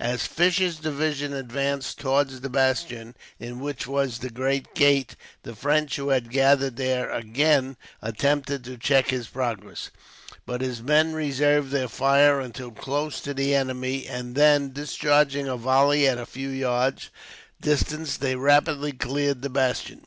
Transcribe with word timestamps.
As 0.00 0.26
Fisher's 0.26 0.76
division 0.76 1.34
advanced 1.34 1.98
towards 2.00 2.40
the 2.40 2.48
bastion 2.48 3.14
in 3.38 3.60
which 3.60 3.86
was 3.86 4.16
the 4.20 4.30
great 4.30 4.74
gate, 4.74 5.14
the 5.42 5.54
French 5.54 5.96
who 5.96 6.08
had 6.08 6.30
gathered 6.30 6.76
there 6.78 7.10
again 7.10 7.76
attempted 8.00 8.64
to 8.64 8.78
check 8.78 9.10
his 9.10 9.28
progress. 9.28 9.90
But 10.46 10.62
his 10.62 10.80
men 10.80 11.12
reserved 11.12 11.70
their 11.70 11.88
fire, 11.88 12.40
until 12.40 12.70
close 12.70 13.20
to 13.20 13.34
the 13.34 13.54
enemy; 13.54 14.06
and 14.06 14.34
then, 14.34 14.72
discharging 14.72 15.48
a 15.48 15.56
volley 15.58 16.08
at 16.08 16.16
a 16.16 16.24
few 16.24 16.48
yards' 16.48 17.10
distance, 17.60 18.16
they 18.16 18.36
rapidly 18.36 18.92
cleared 18.92 19.42
the 19.42 19.50
bastion. 19.50 20.06